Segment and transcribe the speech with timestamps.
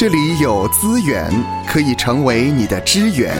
[0.00, 1.30] 这里有资源
[1.66, 3.36] 可以成为你的支援。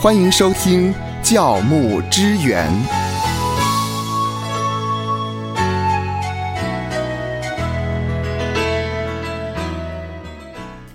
[0.00, 0.90] 欢迎收听
[1.22, 2.66] 教牧支援。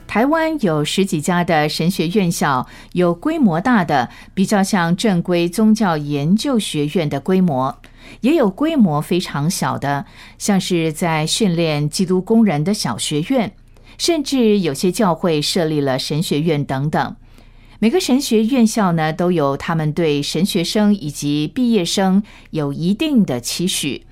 [0.07, 7.77] 台湾有十几家的神学院校，有规模大的，比较像正规宗教研究学院的规模，
[8.21, 10.03] 也有规模非常小的，
[10.39, 13.51] 像是在训练基督工人的小学院，
[13.97, 17.15] 甚至有些教会设立了神学院等等。
[17.79, 24.05] 每个神学院校呢，都有他们对神学生以及毕业生有一定的期许。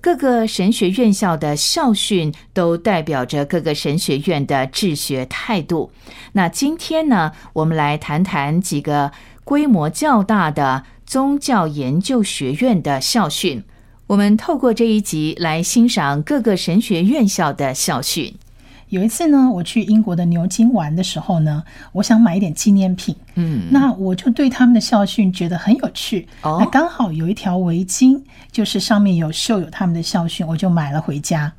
[0.00, 5.92] 各个神学院校的校训都代表着各个神学院的治学态度。
[6.32, 9.12] 那今天呢，我们来谈谈几个
[9.44, 13.62] 规模较大的宗教研究学院的校训。
[14.08, 18.34] 我们透过这一集来欣赏各个神学院校的校训。
[18.92, 23.16] 有一次呢，我去英国的牛津玩的时候呢，我想买一点纪念品。
[23.36, 26.28] 嗯，那我就对他们的校训觉得很有趣。
[26.42, 31.50] 哦那刚好有一条围巾，就是上面有绣有他们的校训，我就买了回家。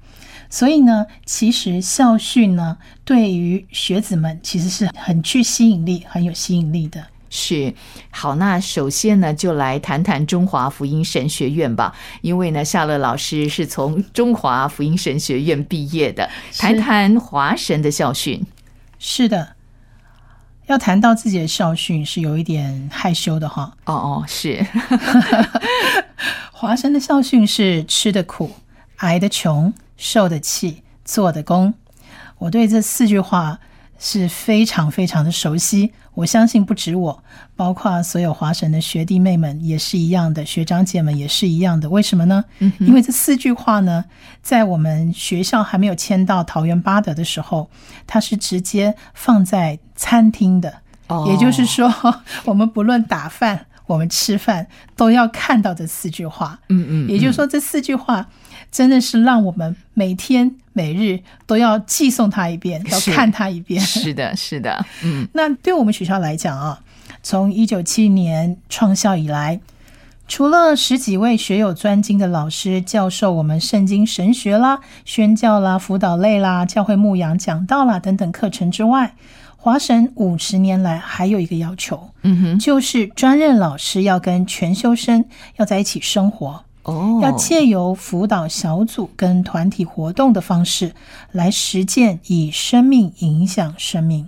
[0.48, 7.04] 所以呢，其实校训呢，对于学子们其实是很具吸引力、很有吸引力的。
[7.36, 7.74] 是
[8.12, 11.96] 好，那首先呢，就来谈谈中华福音神学院吧。
[12.22, 18.46] 因为呢，夏乐老师是从中华福音神学院毕业的，谈谈华神的校训。
[19.00, 19.56] 是的，
[20.68, 23.76] 要谈到自己的校训是有一点害羞的哈。
[23.86, 24.64] 哦哦，是，
[26.54, 28.52] 华神的校训是吃的苦，
[28.98, 31.74] 挨的穷，受的气，做的工。
[32.38, 33.60] 我对这四句话
[34.04, 35.94] 是非常非常的熟悉。
[36.14, 37.24] 我相信不止我，
[37.56, 41.90] 包括所有华神的学弟妹们也是一样的，学长姐们也是一样的。
[41.90, 42.44] 为什么呢？
[42.80, 44.04] 因为这四句话呢，
[44.42, 47.70] 在我们学校还没有迁到桃园八德的时候，
[48.06, 50.82] 它是直接放在餐厅的。
[51.08, 51.92] 哦也就是说，
[52.46, 56.60] 我们不论打饭，我们吃饭都要看到这四句话。
[56.70, 58.28] 嗯嗯，也就是说，这四句话
[58.74, 63.80] 真的是让我们每天每日都要寄送他一遍，要看他一遍。
[63.80, 66.82] 是的，是的，嗯， 那对我们学校来讲啊，
[67.22, 69.60] 从一九七年创校以来，
[70.28, 79.14] 除了十几位学有专精的老师教授我们圣经神学啦、宣教啦、辅导类啦、教会牧养讲道啦等等课程之外，
[79.56, 85.24] 华神五十年来还有一个要求，嗯哼，就是专任老师要跟全修生
[85.58, 86.66] 要在一起生活。
[86.84, 90.94] 哦，要借由辅导小组跟团体活动的方式
[91.32, 94.28] 来实践以生命影响生命。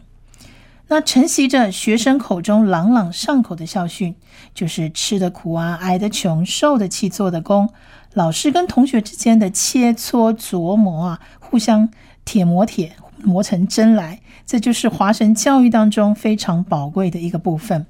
[0.88, 4.16] 那承袭着学生口中朗朗上口的校训，
[4.54, 7.70] 就是吃的苦啊，挨的穷，受的气，做的工。
[8.14, 11.90] 老师跟同学之间的切磋琢磨啊，互相
[12.24, 17.88] 铁磨铁，磨成针来，这就是华神教育当中非常宝贵的一个部分。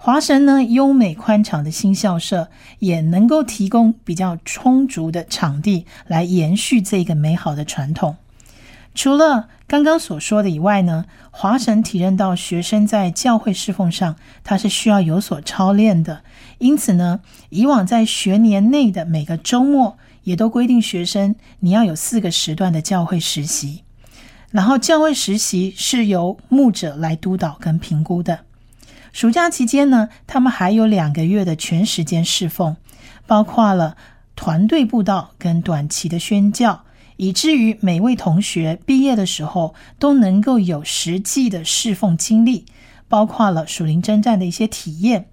[0.00, 2.48] 华神呢，优美宽敞的新校舍
[2.78, 8.14] 也能够提供比较充足的场地来延续这个美好的传统。
[8.94, 14.14] 除了刚刚所说的以外呢，华神体认到学生在教会侍奉上，
[14.44, 16.22] 他是需要有所操练的。
[16.58, 17.18] 因此呢，
[17.50, 23.82] 以往在学年内的每个周末，也都规定学生你要有四个时段的教会实习，
[24.52, 28.44] 然后教会实习是由牧者来督导跟评估的。
[29.18, 32.76] 暑假期间呢，他们还有两个月的全时间侍奉，
[33.26, 33.96] 包括了
[34.36, 36.84] 团队布道跟短期的宣教，
[37.16, 42.64] 以至于每位同学毕业的时候都能够有实际的侍奉经历，
[43.08, 45.26] 包括了属灵征战的一些体验。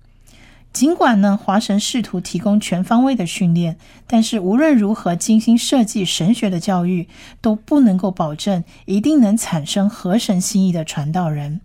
[0.73, 7.07] 尽管呢，华神试图提供全方位的训练，但是无论如何精心设计神学的教育，
[7.39, 11.61] 都不能够保证一定能产生合神心意的传道人。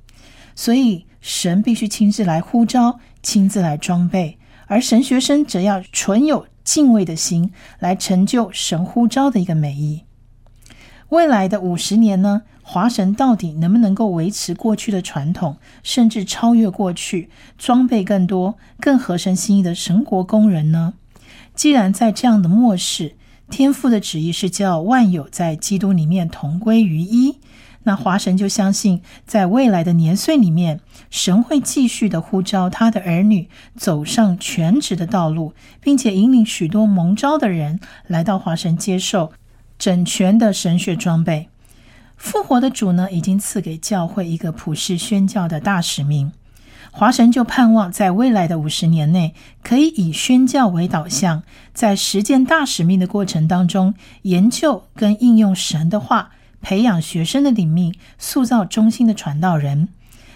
[0.55, 10.05] 所以，神必须亲自来呼召，亲自来装备，而神学生则要存有敬畏的心，来成就神呼召的一个美意。
[11.11, 17.29] 未来的五十年呢，华神到底能不能够维持过去的传统，甚至超越过去，
[17.59, 20.95] 装备更多、更合神心意的神国工人呢？
[21.55, 23.17] 既然在这样的末世，
[23.51, 27.39] 天父的旨意是叫万有在基督里面同归于一。
[27.85, 39.33] 那华神就相信，在未来的年岁里面，神会继续的呼召他的儿女走上全职的道路，并且引领许多蒙召的人来到华神接受
[39.79, 41.49] 整全的神学装备。
[42.17, 46.33] 复活的主呢，已经赐给教会一个普世宣教的大使命。
[46.93, 59.89] 华神就盼望在未来的五十年内，可以以宣教为导向，在实践大使命的过程当中，研究跟应用神的话，培养学生的灵命，塑造忠心的传道人。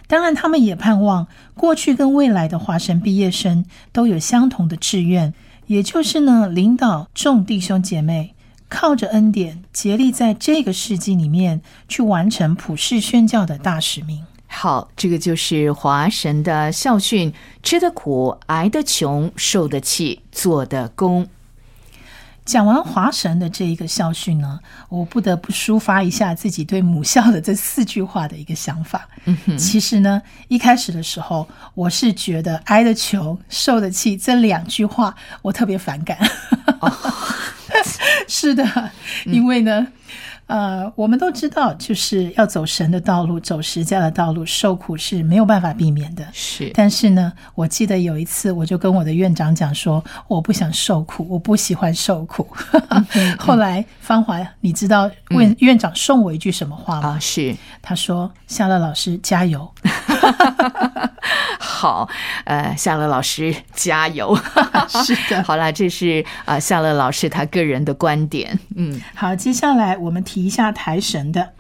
[0.07, 5.33] 当然，他们也盼望过去跟未来的华神毕业生都有相同的志愿，
[5.67, 8.35] 也就是呢，领导众弟兄姐妹
[8.69, 14.25] 靠着恩典，竭力在这个世纪里面去完成普世宣教的大使命。
[14.47, 17.33] 好，这个就是华神的校训：
[17.63, 21.27] 吃得苦，挨得穷，受得气，做得工。
[22.45, 29.09] 讲完华神的这一个校训呢，我不得不抒发一下自己对母校的这四句话的一个想法。
[29.25, 36.19] 嗯，其实呢，一开始的时候，我是觉得“挨得穷，受得气”这两句话我特别反感。
[38.29, 38.91] 是的，
[39.25, 39.87] 因为呢。
[40.47, 46.25] 呃，我们都知道，就是要走神的道路，走实家的道路，受苦是没有办法避免的。
[46.33, 52.47] 是，但是呢，我记得有一次，我就跟我的院长讲说，我不想受苦，我不喜欢受苦。
[53.39, 57.09] 后来芳华，你知道院院长送我一句什么话吗？
[57.09, 59.67] 啊，是，他说：“夏乐老师加油。
[61.75, 62.09] ”好，
[62.45, 64.39] 呃，夏乐老师加油。
[65.05, 68.57] 是的，好了，这是啊，夏乐老师他个人的观点。
[68.77, 71.51] 嗯，好，接下来我们提一下台神的，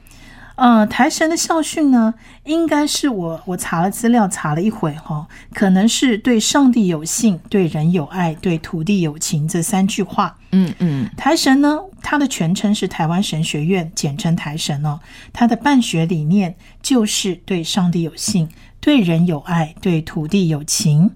[0.56, 2.14] 呃，台神的校训呢，
[2.44, 10.36] 应该是我我查了资料查了一回哈，可能是对上帝有信，对人有爱，对土地有情这三句话。
[10.52, 15.00] 嗯嗯，台神呢，它的全称是台湾神学院，简称台神哦。
[15.32, 18.48] 它的办学理念就是对上帝有信，
[18.78, 21.10] 对人有爱，对土地有情。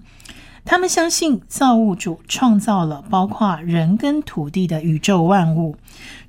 [0.65, 5.77] 他们相信造物主创造了包括人跟土地的宇宙万物。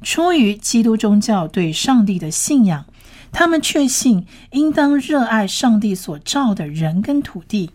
[0.02, 2.86] 出于基督宗教对上帝的信仰，
[3.32, 7.70] 他们确信应当热爱上帝所造的人跟土地。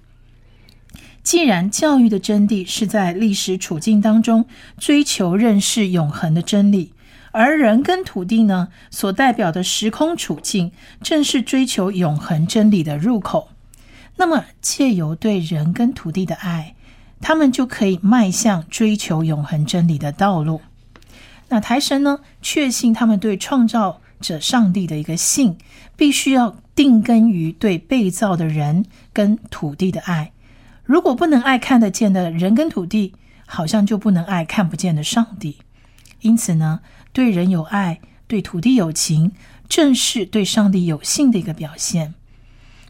[1.23, 4.45] 既然教育的真谛是在历史处境当中
[4.77, 6.91] 追求认识永恒的真理，
[7.31, 10.71] 而人跟土地呢所代表的时空处境
[11.01, 13.49] 正是追求永恒真理的入口。
[14.17, 16.75] 那么，借由对人跟土地的爱，
[17.19, 20.61] 他们就可以迈向追求永恒真理的道路。
[21.49, 25.57] 那台神呢，确信他们对创造者上帝的一个信，
[25.95, 30.31] 必须要定根于对被造的人跟土地的爱。
[30.83, 33.13] 如果不能爱看得见的人跟土地，
[33.45, 35.57] 好像就不能爱看不见的上帝。
[36.21, 36.79] 因此呢，
[37.13, 39.31] 对人有爱，对土地有情，
[39.69, 42.15] 正是对上帝有信的一个表现。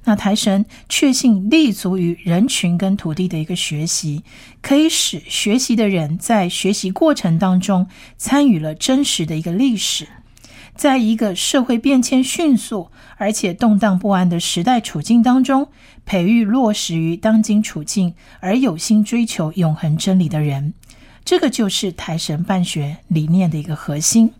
[0.08, 4.24] 那台神确信立足于人群跟土地的一个学习，
[4.62, 10.08] 可以使学习的人在学习过程当中参与了真实的一个历史，
[10.75, 15.69] 在一个社会变迁迅速而且动荡不安的时代处境当中，
[16.06, 20.74] 培育落实于当今处境而有心追求永恒真理的人，
[21.24, 24.33] 这个就是台神办学理念的一个核心。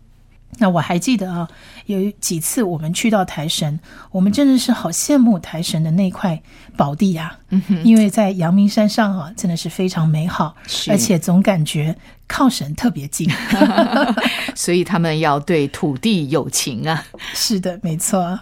[0.58, 1.48] 那我还记得啊，
[1.84, 3.78] 有几次我们去到台神，
[4.10, 6.40] 我们真的是好羡慕台神的那块
[6.76, 7.38] 宝地呀。
[7.84, 10.56] 因为在阳明山上啊，真的是非常美好，
[10.88, 11.94] 而且总感觉
[12.26, 13.30] 靠神特别近。
[14.54, 17.04] 所以他们要对土地有情啊。
[17.34, 18.40] 是的，没错。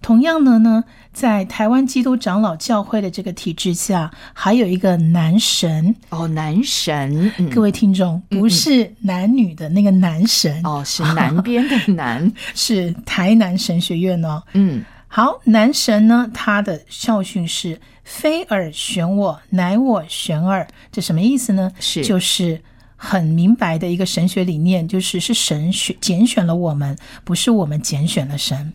[0.00, 14.42] 同样的呢，在台湾基督长老教会的这个体制下，还有一个男神哦，男神，各位听众，不是男女的那个男神哦，是南边的南， 是台南神学院哦。
[14.54, 21.70] 嗯，好，男神呢，他的校训是“非尔选我，乃我选尔”，这什么意思呢？
[21.78, 22.58] 是就是
[22.96, 28.72] 很明白的一个神学理念，就是是神选拣选了我们，不是我们拣选了神。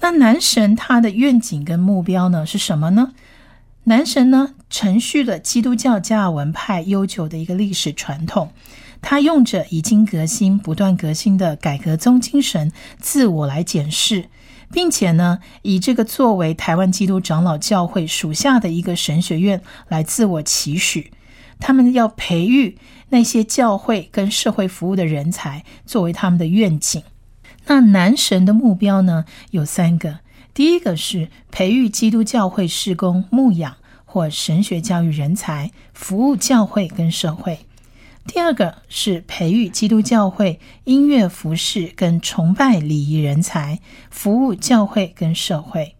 [0.00, 3.12] 那男神他的愿景跟目标呢是什么呢？
[3.84, 8.52] 男神呢承续了基督教加尔文派悠久的一个历史传统，
[9.02, 14.26] 他用着已经革新、不断革新的改革宗精神，自我来检视，
[14.72, 21.10] 并且呢以这个作为台湾基督长老教会属下的一个神学院来自我期许，
[21.58, 22.78] 他们要培育
[23.10, 27.02] 那些教会跟社会服务的人才，作为他们的愿景。
[27.66, 30.20] 那男神的目标呢有三个，
[30.52, 37.58] 第一个是培育基督教会事工牧养或神学教育人才，服务教会跟社会；
[38.26, 43.78] 第二个是培育基督教会音乐服饰跟崇拜礼仪人才，
[44.10, 45.94] 服务教会跟社会；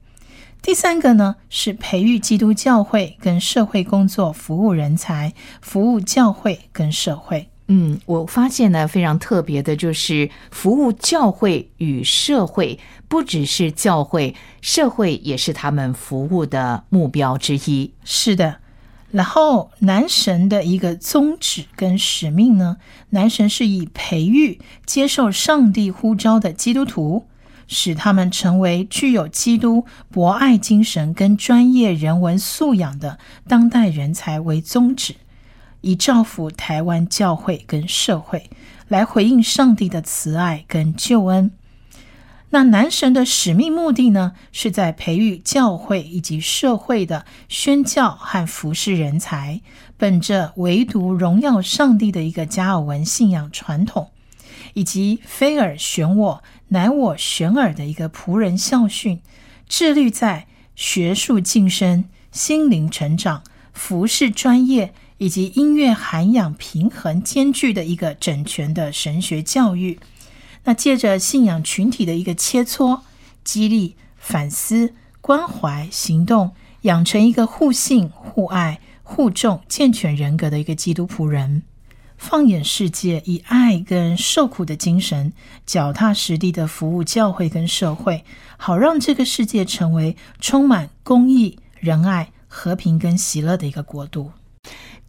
[0.60, 7.49] 第三个呢是培育基督教会跟社会工作服务人才，服务教会跟社会。
[7.72, 17.92] 嗯，我发现呢，非常特别的就是服务教会与社会，不只是教会，社会也是他们服务的目标之一。
[18.02, 18.56] 是的，
[19.12, 22.78] 然后男神的一个宗旨跟使命呢，
[23.10, 27.26] 男神是以培育接受上帝呼召的基督徒，
[27.68, 35.14] 使他们成为具有基督博爱精神跟专业人文素养的当代人才为宗旨，
[35.80, 38.50] 以造福台湾教会跟社会，
[38.88, 41.50] 来回应上帝的慈爱跟救恩。
[42.52, 49.60] 那男神的使命目的呢，是在培育教会以及社会的宣教和服侍人才，
[49.96, 54.10] 本着唯独荣耀上帝的一个加尔文信仰传统，
[54.74, 59.20] 以及非尔选我，乃我选尔的一个仆人校训，
[59.68, 69.98] 致力在学术晋升、心灵成长、服饰专业以及音乐涵养平衡兼具的一个整全的神学教育。
[70.64, 73.00] 那借着信仰群体的一个切磋、
[73.44, 81.64] 激励、反思、关怀、行动，养成一个互信、互爱、互重、健全人格的一个基督仆人。
[82.16, 85.34] 放眼世界，以爱跟受苦的精神，
[85.66, 88.24] 脚踏实地的服务教会跟社会，
[88.56, 94.32] 好让这个世界成为充满公义、仁爱、和平跟喜乐的一个国度。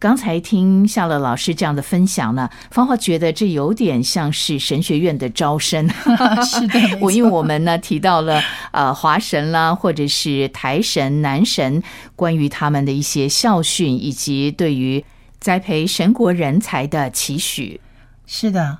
[0.02, 5.88] 刚才听夏乐老师这样的分享呢，芳华觉得这有点像是神学院的招生。
[6.44, 8.42] 是的， 我因为我们呢提到了
[8.72, 11.80] 呃华神啦，或者是台神、南神，
[12.16, 15.04] 关于他们的一些校训，以及对于
[15.38, 17.80] 栽培神国人才的期许。
[18.26, 18.78] 是的，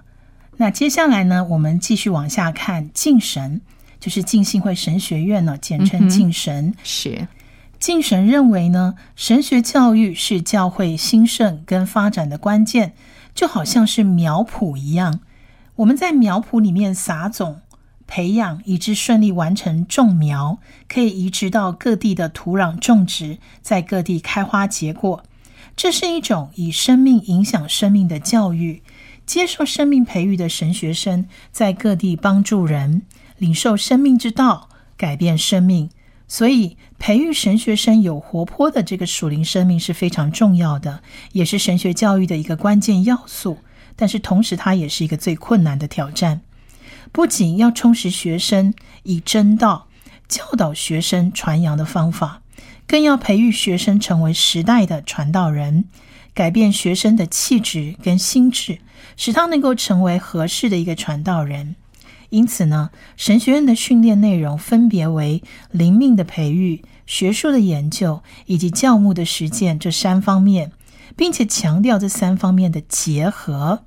[0.57, 3.61] 那接下来呢，我们继续往下看敬神，
[4.00, 6.75] 就是敬信会神学院呢，简称敬神。
[6.83, 7.29] 是。
[7.83, 12.93] 敬神认为呢，神学教育是教会兴盛跟发展的关键，
[13.35, 15.19] 就好像是苗圃一样。
[15.75, 17.61] 我们在苗圃里面撒种、
[18.07, 25.25] 培养，以致顺利完成种苗，可以移植到各地的土壤种植，在各地开花结果。
[25.75, 28.85] 这是一种以生命影响生命的教育。
[29.27, 33.03] 接受生命培育的神学生，在各地帮助人，
[33.39, 35.91] 领受生命之道，改变生命。
[36.33, 43.59] 所以，培育神学生有活泼的这个属灵生命是非常重要的，也是神学教育的一个关键要素。
[43.97, 46.41] 但是，同时它也是一个最困难的挑战。
[47.12, 48.73] 不仅要充实学生
[49.03, 49.89] 以真道
[50.27, 52.41] 教导学生传扬的方法，
[52.87, 55.85] 更要培育学生成为时代的传道人，
[56.33, 58.79] 改变学生的气质跟心智，
[59.19, 61.77] 使他能够成为合适的一个传道人。
[62.33, 70.73] 因此呢，神学院的训练内容分别为灵命的培育、学术的研究以及教牧的实践这三方面，
[71.15, 73.81] 并且强调这三方面的结合。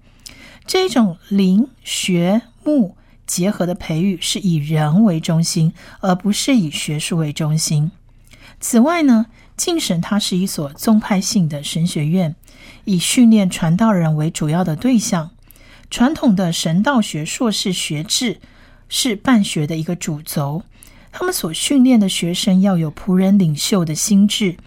[0.67, 7.89] 这种灵学牧结合的培育是以人为中心，而不是以学术为中心。
[8.59, 9.25] 此外呢，
[9.57, 12.35] 敬神它是一所宗派性的神学院，
[12.83, 15.31] 以训练传道人为主要的对象。
[15.89, 18.39] 传统的神道学硕士学制
[18.89, 20.63] 是办学的一个主轴，
[21.11, 24.57] 他们所训练的学生要有仆人领袖的心智，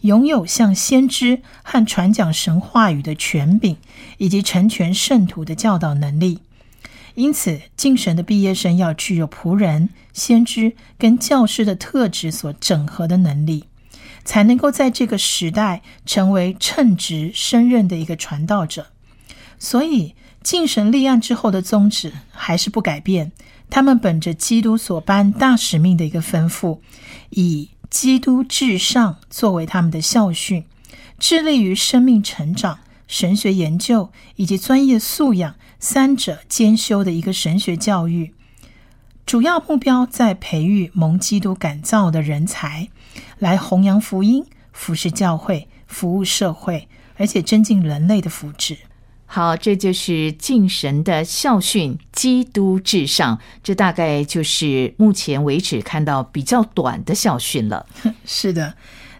[0.00, 3.76] 拥有像先知和传讲神话语的权柄，
[4.18, 6.40] 以及成全圣徒的教导能力。
[7.14, 13.64] 因此，敬神的毕业生要具有仆人、先知跟教师的特质所整合的能力，
[14.24, 18.88] 才能够在这个时代成为称职升任的一个传道者。
[19.58, 20.14] 所以。
[20.44, 23.32] 敬神立案之后的宗旨还是不改变，
[23.70, 26.80] 他们本着基督所颁大使命的一个吩咐，
[27.30, 30.66] 以基督至上作为他们的校训，
[31.18, 38.34] 致力于生命成长、神学研究以及专业素养三者兼修的一个神学教育。
[39.24, 42.90] 主要目标在培育蒙基督感召的人才，
[43.38, 46.86] 来弘扬福音、服侍教会、服务社会，
[47.16, 48.76] 而且增进人类的福祉。
[49.34, 57.84] 好，这就是敬神的校训“基督至上”，这大概就是目前为止看到比较短的校训了。
[58.24, 58.74] 是的，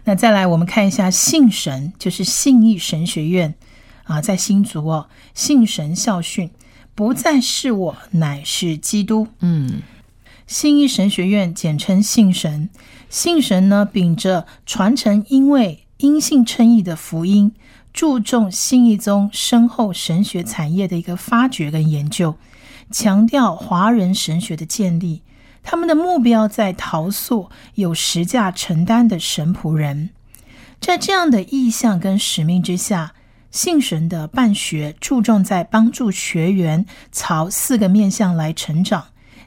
[0.05, 3.55] 那再来我们看一下信神，就是信义神学院
[4.05, 6.49] 啊，在新竹哦，信神校训
[6.95, 9.27] 不再是我，乃是基督。
[9.41, 9.81] 嗯，
[10.47, 12.69] 信义神学院简称信神，
[13.09, 17.51] 信神呢秉着传承，因为因信称义的福音。
[17.95, 22.35] 注重新一宗深厚神学产业的一个发掘跟研究，
[22.91, 25.21] 强调华人神学的建立。
[25.63, 30.09] 他们的目标在陶塑有实价承担的神仆人。
[30.81, 33.13] 在这样的意向跟使命之下，
[33.49, 39.05] 信神的办学注重在帮助学员朝四个面向来成长：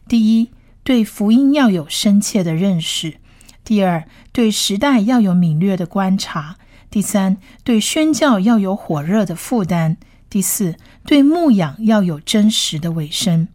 [0.08, 0.48] 第一，
[0.82, 3.18] 对福音要有深切的认识；
[3.62, 6.56] 第二，对时代要有敏锐的观察。
[6.90, 9.96] 第三，对宣教要有火热的负担；
[10.30, 13.48] 第四，对牧养要有真实的尾声。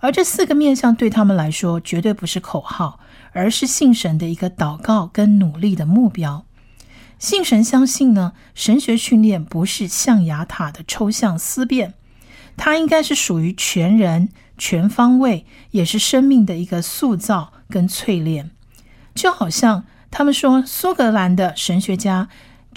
[0.00, 3.00] 而这四个面向对他们来说绝对不是口号，
[3.32, 6.44] 而是信神的一个祷告跟努力的目标。
[7.18, 11.94] 信神相信呢，神学训练不是象牙塔的抽象思辨，
[12.56, 18.52] 它应该是属于全人、全方位，也是生命的一个塑造跟淬炼。
[19.16, 22.28] 就好像他们说，苏格兰的神学家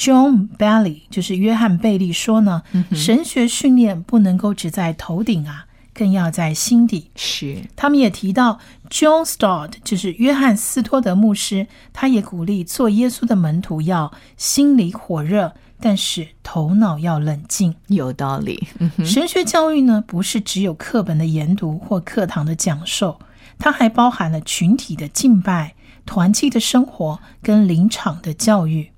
[0.01, 5.67] John Bailey 就是约翰贝利说呢，神学训练不能够只在头顶啊。
[5.93, 7.11] 更要在心底。
[7.15, 8.57] 是，他们也提到
[8.89, 17.75] John Stott，就是约翰斯托德牧师，他也鼓励做耶稣的门徒要心里火热，但是头脑要冷静。
[17.87, 18.69] 有道理。
[19.05, 23.19] 神学教育呢，不是只有课本的研读或课堂的讲授，
[23.59, 28.91] 它还包含了群体的敬拜、团契的生活跟临场的教育。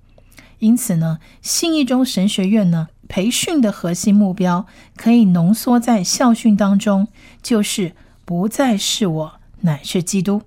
[0.63, 2.87] 因此呢，信义中神学院呢。
[3.09, 4.65] 培训的核心目标
[4.95, 7.09] 可以浓缩在校训当中，
[7.43, 7.91] 就是
[8.25, 10.41] 不再是我，乃是基督。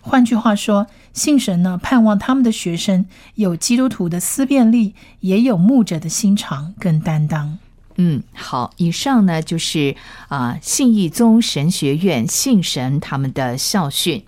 [0.00, 3.04] 换句话说，信神呢盼望他们的学生
[3.34, 7.58] 有基督徒的思辨力，也有牧者的心肠跟担当。
[7.96, 9.96] 嗯，好，以上呢就是
[10.28, 14.24] 啊信义宗神学院信神他们的校训。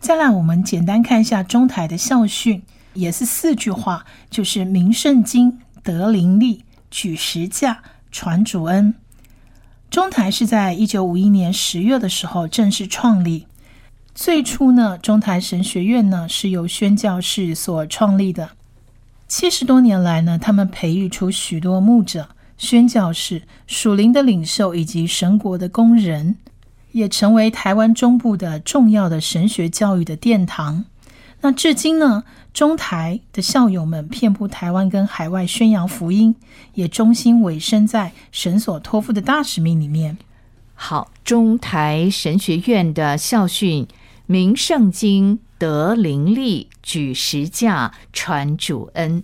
[0.00, 2.62] 再来，我们简单看一下中台的校训，
[2.98, 6.64] 也是四句话，就是明圣经，得灵力。
[6.90, 8.94] 举十架传主恩，
[9.90, 13.46] 中台是在一九五一年十月的时候正式创立。
[14.14, 18.52] 最初呢，中台神学院呢是由宣教士所创立的。
[19.28, 26.36] 七十多年来呢，他们培育出许多牧者、宣教士、属灵的领袖以及神国的工人，
[26.92, 30.86] 也成为台湾中部的重要的神学教育的殿堂。
[31.42, 32.24] 那至今呢？
[32.58, 36.34] 中台的校友们遍布台湾跟海外宣扬福音，
[36.74, 40.18] 也忠心委身在神所托付的大使命里面。
[40.74, 43.86] 好，中台神学院的校训：
[44.26, 49.22] 明圣经，得灵力，举十架，传主恩。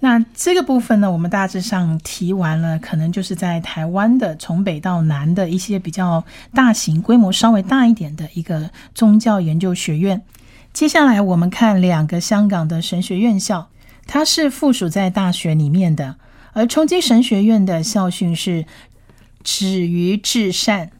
[0.00, 10.20] 那这个部分呢，我们大致上提完了，可能就是在台湾的从北到南的一些比较大型、规模稍微大一点的一个宗教研究学院。
[10.78, 13.68] 接下来我们看两个香港的神学院校，
[14.06, 16.14] 它是附属在大学里面的。
[16.52, 18.64] 而崇基神学院的校训是
[19.42, 20.92] “止于至善”。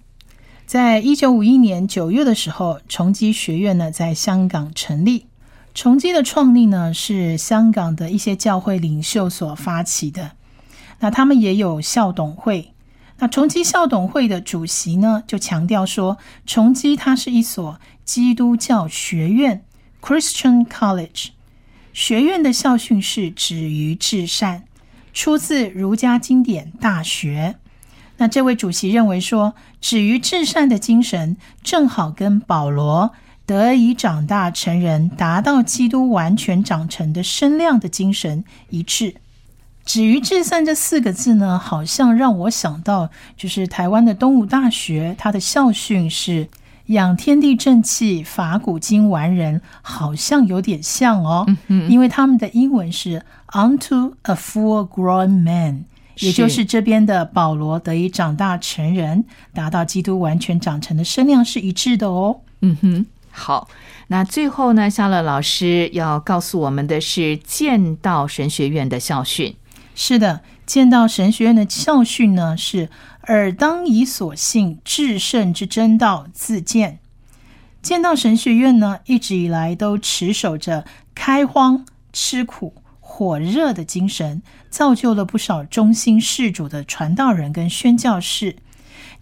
[0.67, 5.27] 在一九五一年九月的时候，崇基学院呢在香港成立。
[5.73, 10.33] 崇基的创立呢是香港的一些教会领袖所发起的。
[10.99, 12.73] 那他们也有校董会。
[13.21, 17.79] 那崇基校董会的主席呢就强调说，崇基它是一所。
[18.05, 19.65] 基督教学院
[20.01, 21.29] （Christian College）
[21.93, 24.65] 学院的校训是“止于至善”，
[25.13, 27.57] 出自儒家经典《大学》。
[28.19, 33.13] 那这位主席认为说，“止于至善”的精神正好跟保罗
[33.47, 39.17] 得以长大成人、达到基督完全长成的身量的精神一致。
[39.85, 46.49] “止于至善”这四个字呢，好像让我想到，就是台湾的东吴大学，它的校训是。
[46.89, 51.47] 养天地正气，法古今完人，好像有点像哦。
[51.89, 53.23] 因为他们的英文是
[53.53, 55.85] “unto a full grown man”，
[56.17, 62.41] 也就是这边的保罗得以长大成人，达到基督完全长成的身量是一致的哦。
[62.61, 63.69] 嗯哼，好。
[64.11, 69.55] 那最后呢，夏乐老师要告诉我们的是剑道神学院的校训。
[69.95, 72.91] 是的，剑道神学院的校训呢是。
[73.23, 76.99] 尔当以所信至圣之真道自见。
[77.83, 88.57] 见到神学院呢，一直以来都持守着开荒、吃苦、火热的精神，造就了不少忠心事主的传道人跟宣教士。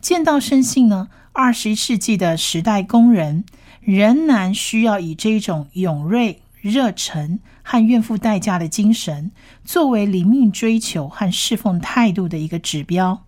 [0.00, 3.44] 见到圣信呢，二十一世纪的时代工人
[3.80, 9.30] 仍然需要以这种勇锐、热忱和愿付代价的精神，
[9.64, 13.22] 作为灵命追求和侍奉态度的一个指标。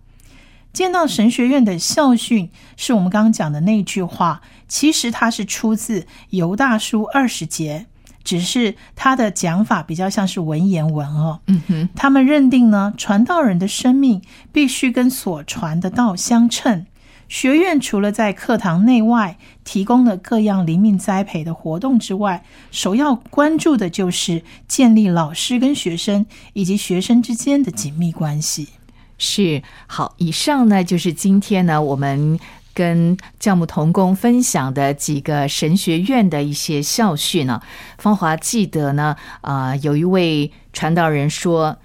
[0.71, 7.87] 见到神学院的校训是我们刚刚讲的那句话，其实它是出自犹大书二十节，
[8.23, 11.39] 只是它的讲法比较像是文言文哦。
[11.47, 14.21] 嗯哼，他们认定呢，传道人的生命
[14.51, 16.85] 必须跟所传的道相称。
[17.27, 19.37] 学院除了在课堂内外
[19.69, 28.69] 提供了各样灵命栽培的活动之外，首要关注的就是建立老师跟学生以及学生之间的紧密关系。
[29.19, 32.39] 是好，以上呢就是今天呢我们
[32.73, 37.61] 跟教牧同工分享的几个神学院的一些校训呢。
[37.99, 41.77] 芳华记得呢，啊，有一位传道人说，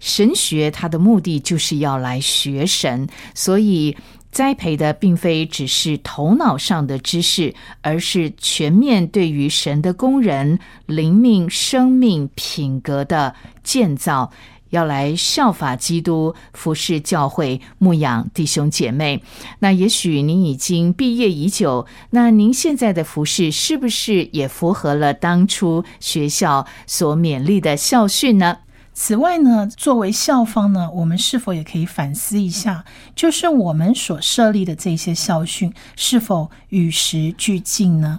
[0.00, 3.96] 神学它的目的就是要来学神，所以
[4.30, 14.30] 栽培的并非只是头脑上的知识，而是全面对于神的工人、灵命、生命、品格的建造。
[14.70, 19.22] 要来效法基督，服侍教会，牧养弟兄姐妹。
[19.60, 28.58] 那也许您已经毕业已久，那您现在的服饰是不是也符合了当初学校所勉励的校训呢？
[29.00, 32.84] 此外呢，作为校方呢，我们是否也可以反思一下，
[33.14, 38.18] 就是我们所设立的这些校训是否与时俱进呢？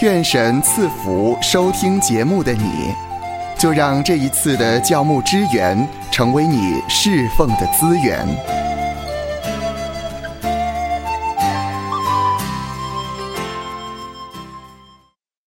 [0.00, 2.92] 愿神赐福收听节目的你。
[3.56, 8.26] 就让这一次的教牧支援成为你侍奉的资源。